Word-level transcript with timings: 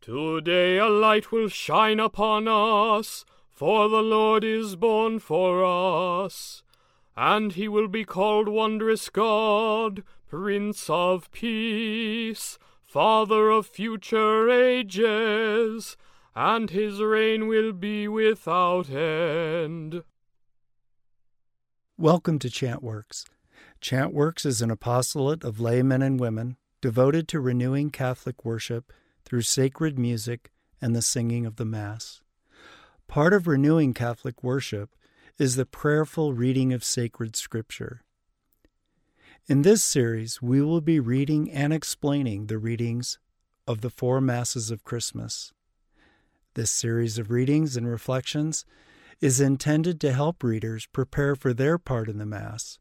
Today 0.00 0.78
a 0.78 0.88
light 0.88 1.30
will 1.30 1.50
shine 1.50 2.00
upon 2.00 2.48
us, 2.48 3.26
for 3.50 3.86
the 3.86 4.02
Lord 4.02 4.42
is 4.44 4.74
born 4.74 5.18
for 5.18 5.62
us. 5.62 6.62
And 7.18 7.52
he 7.52 7.68
will 7.68 7.86
be 7.86 8.06
called 8.06 8.48
Wondrous 8.48 9.10
God, 9.10 10.02
Prince 10.26 10.88
of 10.88 11.30
Peace, 11.32 12.58
Father 12.82 13.50
of 13.50 13.66
future 13.66 14.48
ages, 14.48 15.98
and 16.34 16.70
his 16.70 17.02
reign 17.02 17.46
will 17.46 17.74
be 17.74 18.08
without 18.08 18.88
end. 18.88 20.02
Welcome 21.98 22.38
to 22.38 22.48
Chantworks. 22.48 23.26
Chantworks 23.82 24.46
is 24.46 24.62
an 24.62 24.70
apostolate 24.70 25.44
of 25.44 25.60
laymen 25.60 26.00
and 26.00 26.18
women 26.18 26.56
devoted 26.80 27.28
to 27.28 27.38
renewing 27.38 27.90
Catholic 27.90 28.46
worship 28.46 28.94
through 29.30 29.42
sacred 29.42 29.96
music 29.96 30.50
and 30.82 30.96
the 30.96 31.00
singing 31.00 31.46
of 31.46 31.54
the 31.54 31.64
Mass. 31.64 32.20
Part 33.06 33.32
of 33.32 33.46
renewing 33.46 33.94
Catholic 33.94 34.42
worship 34.42 34.96
is 35.38 35.54
the 35.54 35.64
prayerful 35.64 36.32
reading 36.32 36.72
of 36.72 36.82
sacred 36.82 37.36
scripture. 37.36 38.02
In 39.46 39.62
this 39.62 39.84
series, 39.84 40.42
we 40.42 40.60
will 40.60 40.80
be 40.80 40.98
reading 40.98 41.48
and 41.48 41.72
explaining 41.72 42.46
the 42.48 42.58
readings 42.58 43.20
of 43.68 43.82
the 43.82 43.88
four 43.88 44.20
Masses 44.20 44.72
of 44.72 44.82
Christmas. 44.82 45.52
This 46.54 46.72
series 46.72 47.16
of 47.16 47.30
readings 47.30 47.76
and 47.76 47.86
reflections 47.86 48.64
is 49.20 49.40
intended 49.40 50.00
to 50.00 50.12
help 50.12 50.42
readers 50.42 50.86
prepare 50.86 51.36
for 51.36 51.54
their 51.54 51.78
part 51.78 52.08
in 52.08 52.18
the 52.18 52.26
Mass 52.26 52.80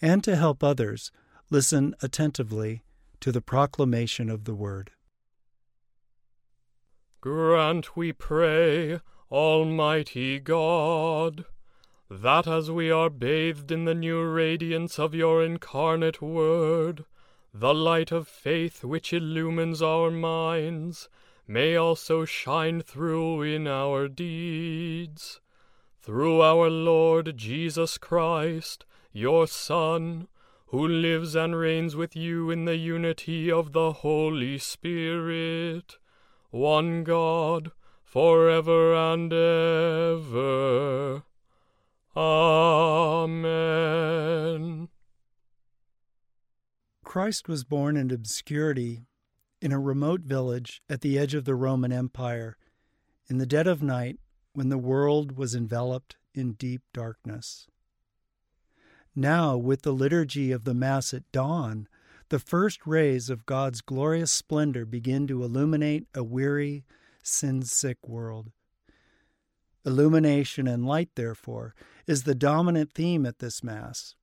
and 0.00 0.24
to 0.24 0.36
help 0.36 0.64
others 0.64 1.12
listen 1.50 1.94
attentively 2.00 2.82
to 3.20 3.30
the 3.30 3.42
proclamation 3.42 4.30
of 4.30 4.44
the 4.44 4.54
Word. 4.54 4.92
Grant, 7.26 7.96
we 7.96 8.12
pray, 8.12 9.00
Almighty 9.32 10.38
God, 10.38 11.44
that 12.08 12.46
as 12.46 12.70
we 12.70 12.88
are 12.88 13.10
bathed 13.10 13.72
in 13.72 13.84
the 13.84 13.96
new 13.96 14.22
radiance 14.22 14.96
of 14.96 15.12
your 15.12 15.42
incarnate 15.42 16.22
Word, 16.22 17.04
the 17.52 17.74
light 17.74 18.12
of 18.12 18.28
faith 18.28 18.84
which 18.84 19.12
illumines 19.12 19.82
our 19.82 20.08
minds 20.08 21.08
may 21.48 21.74
also 21.74 22.24
shine 22.24 22.80
through 22.80 23.42
in 23.42 23.66
our 23.66 24.06
deeds. 24.06 25.40
Through 26.00 26.42
our 26.42 26.70
Lord 26.70 27.36
Jesus 27.36 27.98
Christ, 27.98 28.84
your 29.12 29.48
Son, 29.48 30.28
who 30.66 30.86
lives 30.86 31.34
and 31.34 31.56
reigns 31.56 31.96
with 31.96 32.14
you 32.14 32.52
in 32.52 32.66
the 32.66 32.76
unity 32.76 33.50
of 33.50 33.72
the 33.72 33.94
Holy 33.94 34.58
Spirit, 34.58 35.98
one 36.56 37.04
God, 37.04 37.70
for 38.02 38.48
ever 38.48 38.94
and 38.94 39.32
ever. 39.32 41.22
Amen. 42.16 43.66
Christ 47.04 47.48
was 47.48 47.64
born 47.64 47.96
in 47.96 48.10
obscurity 48.10 49.02
in 49.60 49.70
a 49.70 49.78
remote 49.78 50.22
village 50.22 50.82
at 50.88 51.02
the 51.02 51.18
edge 51.18 51.34
of 51.34 51.44
the 51.44 51.54
Roman 51.54 51.92
Empire 51.92 52.56
in 53.28 53.38
the 53.38 53.46
dead 53.46 53.66
of 53.66 53.82
night 53.82 54.18
when 54.54 54.70
the 54.70 54.78
world 54.78 55.36
was 55.36 55.54
enveloped 55.54 56.16
in 56.34 56.52
deep 56.54 56.82
darkness. 56.94 57.66
Now, 59.14 59.56
with 59.56 59.82
the 59.82 59.92
liturgy 59.92 60.52
of 60.52 60.64
the 60.64 60.74
Mass 60.74 61.12
at 61.14 61.30
dawn, 61.32 61.88
the 62.28 62.38
first 62.38 62.86
rays 62.86 63.30
of 63.30 63.46
God's 63.46 63.80
glorious 63.80 64.32
splendor 64.32 64.84
begin 64.84 65.26
to 65.28 65.44
illuminate 65.44 66.06
a 66.14 66.24
weary, 66.24 66.84
sin 67.22 67.62
sick 67.62 67.98
world. 68.06 68.50
Illumination 69.84 70.66
and 70.66 70.84
light, 70.84 71.10
therefore, 71.14 71.74
is 72.06 72.24
the 72.24 72.34
dominant 72.34 72.92
theme 72.92 73.24
at 73.24 73.38
this 73.38 73.62
Mass, 73.62 74.16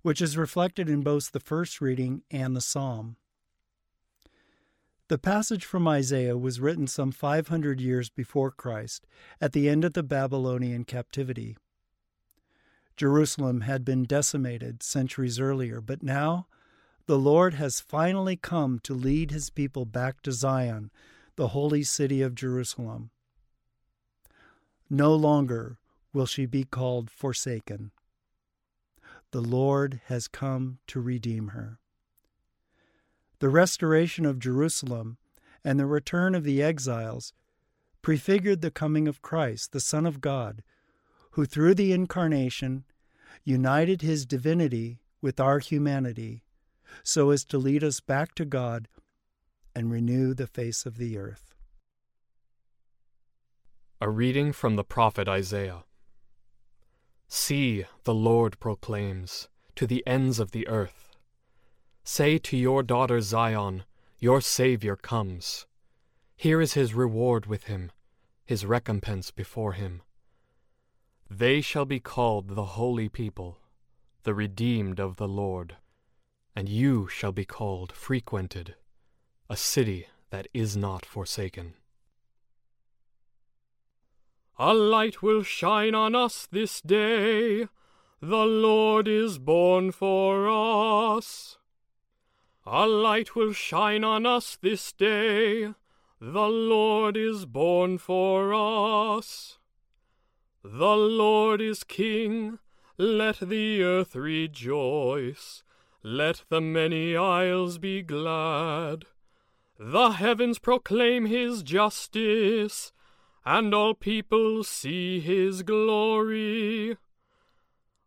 which 0.00 0.22
is 0.22 0.38
reflected 0.38 0.88
in 0.88 1.02
both 1.02 1.32
the 1.32 1.40
first 1.40 1.80
reading 1.80 2.22
and 2.30 2.56
the 2.56 2.62
psalm. 2.62 3.16
The 5.08 5.18
passage 5.18 5.66
from 5.66 5.86
Isaiah 5.86 6.38
was 6.38 6.60
written 6.60 6.86
some 6.86 7.12
500 7.12 7.78
years 7.78 8.08
before 8.08 8.50
Christ, 8.50 9.06
at 9.38 9.52
the 9.52 9.68
end 9.68 9.84
of 9.84 9.92
the 9.92 10.02
Babylonian 10.02 10.84
captivity. 10.84 11.58
Jerusalem 12.96 13.62
had 13.62 13.84
been 13.84 14.04
decimated 14.04 14.82
centuries 14.82 15.38
earlier, 15.38 15.82
but 15.82 16.02
now 16.02 16.46
the 17.06 17.18
Lord 17.18 17.54
has 17.54 17.80
finally 17.80 18.36
come 18.36 18.78
to 18.80 18.94
lead 18.94 19.30
his 19.30 19.50
people 19.50 19.84
back 19.84 20.22
to 20.22 20.32
Zion, 20.32 20.90
the 21.36 21.48
holy 21.48 21.82
city 21.82 22.22
of 22.22 22.34
Jerusalem. 22.34 23.10
No 24.88 25.14
longer 25.14 25.78
will 26.12 26.26
she 26.26 26.46
be 26.46 26.64
called 26.64 27.10
forsaken. 27.10 27.90
The 29.32 29.42
Lord 29.42 30.00
has 30.06 30.28
come 30.28 30.78
to 30.86 31.00
redeem 31.00 31.48
her. 31.48 31.78
The 33.40 33.48
restoration 33.48 34.24
of 34.24 34.38
Jerusalem 34.38 35.18
and 35.62 35.78
the 35.78 35.86
return 35.86 36.34
of 36.34 36.44
the 36.44 36.62
exiles 36.62 37.32
prefigured 38.00 38.60
the 38.60 38.70
coming 38.70 39.08
of 39.08 39.22
Christ, 39.22 39.72
the 39.72 39.80
Son 39.80 40.06
of 40.06 40.20
God, 40.20 40.62
who 41.32 41.44
through 41.44 41.74
the 41.74 41.92
Incarnation 41.92 42.84
united 43.42 44.00
his 44.00 44.24
divinity 44.24 45.00
with 45.20 45.40
our 45.40 45.58
humanity 45.58 46.44
so 47.02 47.30
as 47.30 47.44
to 47.46 47.58
lead 47.58 47.82
us 47.82 48.00
back 48.00 48.34
to 48.34 48.44
God 48.44 48.88
and 49.74 49.90
renew 49.90 50.34
the 50.34 50.46
face 50.46 50.86
of 50.86 50.96
the 50.96 51.18
earth. 51.18 51.54
A 54.00 54.08
reading 54.08 54.52
from 54.52 54.76
the 54.76 54.84
prophet 54.84 55.28
Isaiah. 55.28 55.84
See, 57.28 57.84
the 58.04 58.14
Lord 58.14 58.60
proclaims 58.60 59.48
to 59.76 59.86
the 59.86 60.06
ends 60.06 60.38
of 60.38 60.52
the 60.52 60.68
earth. 60.68 61.16
Say 62.04 62.38
to 62.38 62.56
your 62.56 62.82
daughter 62.82 63.20
Zion, 63.20 63.84
Your 64.18 64.40
Saviour 64.40 64.96
comes. 64.96 65.66
Here 66.36 66.60
is 66.60 66.74
his 66.74 66.94
reward 66.94 67.46
with 67.46 67.64
him, 67.64 67.90
his 68.44 68.66
recompense 68.66 69.30
before 69.30 69.72
him. 69.72 70.02
They 71.30 71.60
shall 71.60 71.86
be 71.86 72.00
called 72.00 72.50
the 72.50 72.76
holy 72.76 73.08
people, 73.08 73.58
the 74.24 74.34
redeemed 74.34 75.00
of 75.00 75.16
the 75.16 75.28
Lord 75.28 75.76
and 76.54 76.68
you 76.68 77.08
shall 77.08 77.32
be 77.32 77.44
called 77.44 77.92
frequented, 77.92 78.74
a 79.50 79.56
city 79.56 80.06
that 80.30 80.46
is 80.54 80.76
not 80.76 81.04
forsaken. 81.04 81.74
A 84.58 84.72
light 84.72 85.20
will 85.20 85.42
shine 85.42 85.94
on 85.94 86.14
us 86.14 86.46
this 86.50 86.80
day, 86.80 87.66
the 88.20 88.46
Lord 88.46 89.08
is 89.08 89.38
born 89.38 89.90
for 89.90 90.48
us. 90.48 91.58
A 92.64 92.86
light 92.86 93.34
will 93.34 93.52
shine 93.52 94.04
on 94.04 94.24
us 94.24 94.56
this 94.62 94.92
day, 94.92 95.74
the 96.20 96.48
Lord 96.48 97.16
is 97.16 97.44
born 97.44 97.98
for 97.98 98.54
us. 98.54 99.58
The 100.62 100.96
Lord 100.96 101.60
is 101.60 101.84
King, 101.84 102.60
let 102.96 103.40
the 103.40 103.82
earth 103.82 104.14
rejoice. 104.14 105.62
Let 106.06 106.44
the 106.50 106.60
many 106.60 107.16
isles 107.16 107.78
be 107.78 108.02
glad. 108.02 109.06
The 109.78 110.10
heavens 110.10 110.58
proclaim 110.58 111.24
his 111.24 111.62
justice, 111.62 112.92
and 113.42 113.72
all 113.72 113.94
people 113.94 114.64
see 114.64 115.18
his 115.18 115.62
glory. 115.62 116.98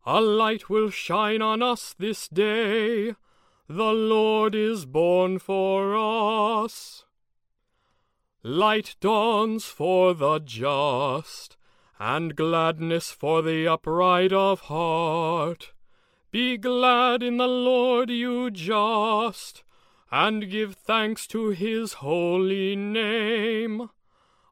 A 0.06 0.22
light 0.22 0.70
will 0.70 0.92
shine 0.92 1.42
on 1.42 1.64
us 1.64 1.96
this 1.98 2.28
day. 2.28 3.16
The 3.68 3.94
Lord 3.94 4.54
is 4.54 4.86
born 4.86 5.40
for 5.40 5.98
us. 5.98 7.04
Light 8.44 8.96
dawns 9.02 9.66
for 9.66 10.14
the 10.14 10.38
just, 10.38 11.58
and 12.00 12.36
gladness 12.36 13.10
for 13.10 13.42
the 13.42 13.68
upright 13.68 14.32
of 14.32 14.60
heart. 14.62 15.74
Be 16.38 16.56
glad 16.56 17.24
in 17.24 17.38
the 17.38 17.48
Lord, 17.48 18.12
you 18.12 18.52
just, 18.52 19.64
and 20.12 20.52
give 20.52 20.76
thanks 20.76 21.26
to 21.30 21.50
his 21.50 21.94
holy 21.94 22.76
name. 22.76 23.90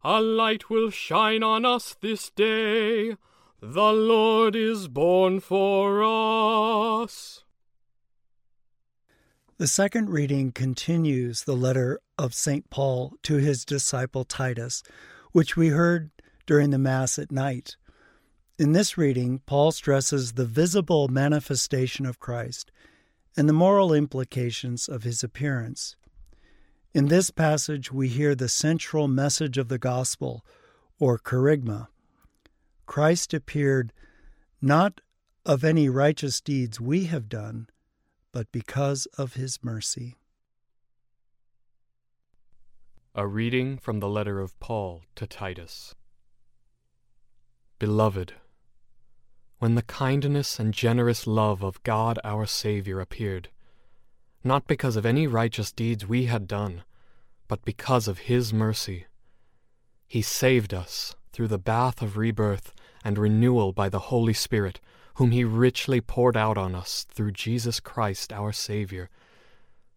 A 0.04 0.20
light 0.20 0.68
will 0.68 0.90
shine 0.90 1.44
on 1.44 1.64
us 1.64 1.96
this 2.02 2.32
day. 2.32 3.18
The 3.62 3.94
Lord 3.94 4.56
is 4.56 4.88
born 4.88 5.42
for 5.42 6.02
us. 6.04 7.44
The 9.60 9.68
second 9.68 10.10
reading 10.10 10.54
continues 10.54 11.44
the 11.44 11.54
letter 11.56 12.00
of 12.18 12.34
St. 12.34 12.68
Paul 12.72 13.14
to 13.22 13.36
his 13.36 13.64
disciple 13.64 14.24
Titus, 14.24 14.82
which 15.34 15.56
we 15.56 15.68
heard 15.68 16.10
during 16.48 16.72
the 16.72 16.80
Mass 16.80 17.20
at 17.20 17.32
night. 17.32 17.76
In 18.57 18.72
this 18.72 18.98
reading, 18.98 19.40
Paul 19.46 19.74
stresses 19.74 20.34
the 20.34 20.46
visible 20.46 21.10
manifestation 21.10 22.06
of 22.06 22.22
Christ 22.22 22.72
and 23.36 23.50
the 23.50 23.54
moral 23.54 23.94
implications 23.94 24.88
of 24.88 25.04
his 25.04 25.25
appearance. 25.25 25.98
In 26.94 27.10
this 27.10 27.31
passage, 27.31 27.92
we 27.92 28.07
hear 28.07 28.34
the 28.34 28.48
central 28.48 29.10
message 29.10 29.57
of 29.57 29.68
the 29.68 29.78
gospel, 29.78 30.46
or 31.00 31.19
kerygma. 31.19 31.90
Christ 32.86 33.34
appeared 33.34 33.92
not 34.62 35.01
of 35.46 35.66
any 35.66 35.90
righteous 35.90 36.40
deeds 36.40 36.80
we 36.80 37.06
have 37.06 37.28
done, 37.28 37.68
but 38.31 38.50
because 38.54 39.06
of 39.18 39.34
his 39.34 39.62
mercy. 39.62 40.16
A 43.13 43.28
reading 43.28 43.78
from 43.78 44.00
the 44.00 44.08
letter 44.08 44.40
of 44.40 44.58
Paul 44.62 45.01
to 45.16 45.28
Titus. 45.28 45.94
Beloved, 47.80 48.36
when 49.60 49.75
the 49.75 49.81
kindness 49.81 50.60
and 50.60 50.74
generous 50.74 51.25
love 51.25 51.63
of 51.63 51.81
God 51.84 52.19
our 52.24 52.46
Saviour 52.46 53.00
appeared, 53.00 53.50
not 54.44 54.68
because 54.68 54.96
of 54.96 55.06
any 55.06 55.28
righteous 55.28 55.72
deeds 55.72 56.06
we 56.06 56.25
had 56.25 56.48
done, 56.48 56.84
but 57.48 57.63
because 57.63 58.07
of 58.07 58.19
His 58.19 58.54
mercy, 58.54 59.06
He 60.07 60.22
saved 60.22 60.74
us 60.74 61.16
through 61.31 61.48
the 61.48 61.57
bath 61.57 62.02
of 62.02 62.18
rebirth 62.18 62.74
and 63.04 63.18
renewal 63.18 63.72
by 63.72 63.90
the 63.90 64.12
Holy 64.12 64.34
Spirit, 64.34 64.80
whom 65.16 65.31
He 65.31 65.44
richly 65.44 66.01
poured 66.01 66.36
out 66.36 66.58
on 66.58 66.75
us 66.75 67.06
through 67.10 67.31
Jesus 67.31 67.80
Christ 67.80 68.34
our 68.34 68.51
Saviour, 68.51 69.10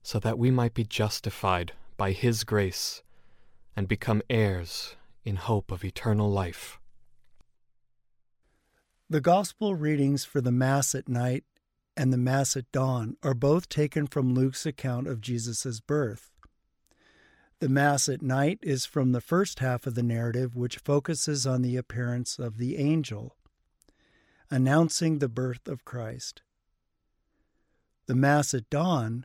so 0.02 0.18
that 0.20 0.38
we 0.38 0.50
might 0.50 0.74
be 0.74 0.84
justified 0.84 1.72
by 1.96 2.12
His 2.12 2.44
grace 2.44 3.02
and 3.76 3.88
become 3.88 4.22
heirs 4.30 4.96
in 5.24 5.36
hope 5.36 5.70
of 5.70 5.84
eternal 5.84 6.30
life. 6.30 6.77
The 9.10 9.22
Gospel 9.22 9.74
readings 9.74 10.26
for 10.26 10.42
the 10.42 10.52
Mass 10.52 10.94
at 10.94 11.08
night 11.08 11.44
and 11.96 12.12
the 12.12 12.18
Mass 12.18 12.58
at 12.58 12.70
dawn 12.72 13.16
are 13.22 13.32
both 13.32 13.70
taken 13.70 14.06
from 14.06 14.34
Luke's 14.34 14.66
account 14.66 15.06
of 15.06 15.22
Jesus' 15.22 15.80
birth. 15.80 16.30
The 17.60 17.70
Mass 17.70 18.10
at 18.10 18.20
night 18.20 18.58
is 18.60 18.84
from 18.84 19.12
the 19.12 19.22
first 19.22 19.60
half 19.60 19.86
of 19.86 19.94
the 19.94 20.02
narrative, 20.02 20.54
which 20.54 20.76
focuses 20.76 21.46
on 21.46 21.62
the 21.62 21.78
appearance 21.78 22.38
of 22.38 22.58
the 22.58 22.76
angel, 22.76 23.34
announcing 24.50 25.20
the 25.20 25.28
birth 25.28 25.66
of 25.68 25.86
Christ. 25.86 26.42
The 28.08 28.14
Mass 28.14 28.52
at 28.52 28.68
dawn, 28.68 29.24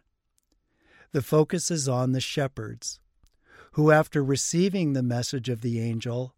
the 1.11 1.21
focus 1.21 1.69
is 1.69 1.89
on 1.89 2.13
the 2.13 2.21
shepherds, 2.21 3.01
who, 3.73 3.91
after 3.91 4.23
receiving 4.23 4.93
the 4.93 5.03
message 5.03 5.49
of 5.49 5.59
the 5.59 5.81
angel, 5.81 6.35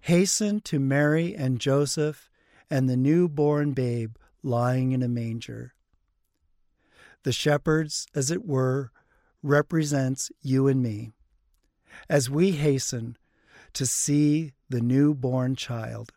hastened 0.00 0.64
to 0.64 0.80
Mary 0.80 1.36
and 1.36 1.60
Joseph 1.60 2.30
and 2.70 2.88
the 2.88 2.96
newborn 2.96 3.72
babe 3.72 4.16
lying 4.42 4.92
in 4.92 5.02
a 5.02 5.08
manger. 5.08 5.74
The 7.22 7.32
shepherds, 7.32 8.06
as 8.14 8.30
it 8.30 8.46
were, 8.46 8.90
represents 9.42 10.30
you 10.42 10.68
and 10.68 10.82
me, 10.82 11.12
as 12.08 12.30
we 12.30 12.52
hasten 12.52 13.16
to 13.72 13.86
see 13.86 14.52
the 14.68 14.80
newborn 14.80 15.56
child. 15.56 16.12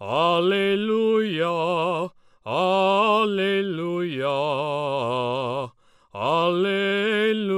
Alleluia, 0.00 2.10
Alleluia, 2.46 4.30
Alleluia, 6.14 7.55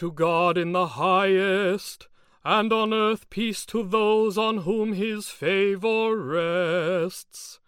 to 0.00 0.10
God 0.10 0.56
in 0.56 0.72
the 0.72 0.86
highest, 0.86 2.08
and 2.42 2.72
on 2.72 2.94
earth 2.94 3.28
peace 3.28 3.66
to 3.66 3.82
those 3.82 4.38
on 4.38 4.56
whom 4.62 4.94
his 4.94 5.28
favor 5.28 6.16
rests. 6.16 7.60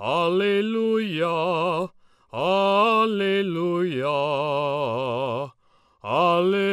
Alleluia, 0.00 1.88
Alleluia, 2.32 4.06
Alleluia. 6.04 6.68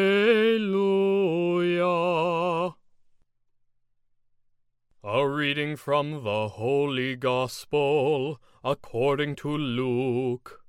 A 5.03 5.27
reading 5.27 5.75
from 5.77 6.23
the 6.23 6.47
Holy 6.49 7.15
Gospel 7.15 8.39
according 8.63 9.35
to 9.37 9.49
Luke. 9.49 10.61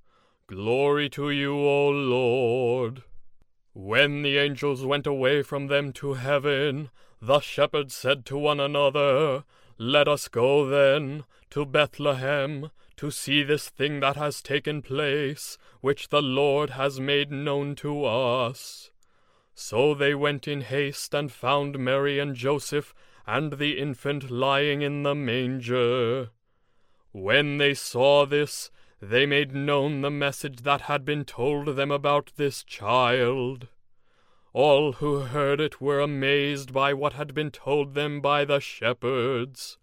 Glory 0.47 1.11
to 1.11 1.29
you, 1.29 1.55
O 1.55 1.91
Lord. 1.91 3.03
When 3.75 4.23
the 4.23 4.37
angels 4.37 4.85
went 4.85 5.07
away 5.07 5.43
from 5.43 5.69
them 5.69 5.93
to 5.95 6.15
heaven, 6.15 6.91
the 7.23 7.41
shepherds 7.41 7.95
said 7.95 8.27
to 8.27 8.37
one 8.37 8.61
another, 8.61 9.45
Let 9.79 10.09
us 10.09 10.29
go 10.29 10.67
then 10.67 11.25
to 11.51 11.65
Bethlehem 11.65 12.71
to 12.97 13.11
see 13.11 13.43
this 13.43 13.71
thing 13.71 14.01
that 14.01 14.17
has 14.17 14.43
taken 14.43 14.83
place, 14.83 15.57
which 15.81 16.11
the 16.11 16.21
Lord 16.21 16.71
has 16.71 17.01
made 17.01 17.33
known 17.33 17.75
to 17.77 18.05
us. 18.05 18.91
So 19.55 19.95
they 19.95 20.15
went 20.15 20.47
in 20.47 20.61
haste 20.61 21.15
and 21.15 21.33
found 21.33 21.79
Mary 21.79 22.19
and 22.19 22.35
Joseph 22.37 22.95
and 23.27 23.55
the 23.55 23.79
infant 23.79 24.31
lying 24.31 24.83
in 24.83 25.03
the 25.03 25.15
manger. 25.15 26.31
When 27.13 27.59
they 27.59 27.75
saw 27.75 28.27
this, 28.27 28.71
they 29.03 29.27
made 29.27 29.53
known 29.53 30.01
the 30.01 30.11
message 30.11 30.59
that 30.59 30.83
had 30.83 31.05
been 31.05 31.25
told 31.25 31.75
them 31.75 31.91
about 31.91 32.31
this 32.37 32.63
child. 32.63 33.67
All 34.53 34.93
who 34.95 35.21
heard 35.21 35.61
it 35.61 35.81
were 35.81 35.99
amazed 35.99 36.73
by 36.73 36.95
what 36.95 37.15
had 37.15 37.35
been 37.35 37.51
told 37.51 37.95
them 37.95 38.21
by 38.21 38.45
the 38.45 38.61
shepherds. 38.61 39.77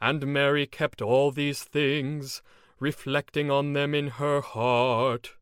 And 0.00 0.26
Mary 0.26 0.66
kept 0.66 1.02
all 1.02 1.30
these 1.30 1.62
things, 1.62 2.40
reflecting 2.80 3.50
on 3.50 3.74
them 3.74 3.94
in 3.94 4.08
her 4.08 4.40
heart. 4.40 5.34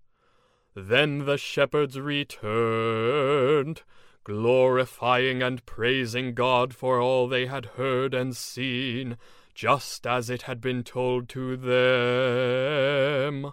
Then 0.74 1.24
the 1.24 1.38
shepherds 1.38 2.00
returned, 2.00 3.82
glorifying 4.24 5.44
and 5.44 5.64
praising 5.64 6.34
God 6.34 6.74
for 6.74 7.00
all 7.00 7.28
they 7.28 7.46
had 7.46 7.66
heard 7.76 8.14
and 8.14 8.36
seen, 8.36 9.16
just 9.54 10.06
as 10.06 10.30
it 10.30 10.42
had 10.42 10.60
been 10.60 10.82
told 10.82 11.28
to 11.30 11.56
them. 11.56 13.52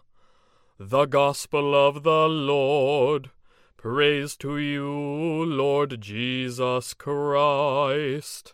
The 0.80 1.06
Gospel 1.06 1.75
of 1.75 2.04
the 2.04 2.28
Lord. 2.28 3.31
Praise 3.78 4.36
to 4.38 4.57
you, 4.57 5.46
Lord 5.46 6.01
Jesus 6.01 6.94
Christ. 6.94 8.54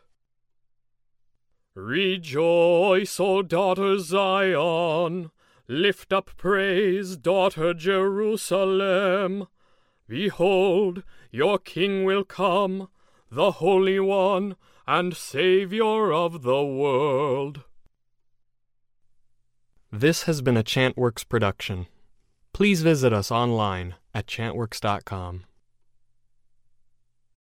Rejoice, 1.76 3.20
O 3.20 3.42
daughter 3.42 4.00
Zion! 4.00 5.32
Lift 5.68 6.14
up 6.14 6.30
praise, 6.38 7.18
daughter 7.18 7.74
Jerusalem! 7.74 9.48
Behold, 10.08 11.04
your 11.32 11.58
King 11.58 12.06
will 12.06 12.24
come, 12.24 12.88
the 13.32 13.52
Holy 13.54 14.00
One 14.00 14.56
and 14.88 15.16
Saviour 15.16 16.14
of 16.14 16.44
the 16.44 16.64
world. 16.64 17.62
This 19.92 20.24
has 20.24 20.42
been 20.42 20.58
a 20.58 20.64
Chantworks 20.64 21.28
production. 21.28 21.88
Please 22.54 22.82
visit 22.82 23.14
us 23.14 23.32
online 23.32 23.96
at 24.14 24.28
chantworks.com. 24.28 25.46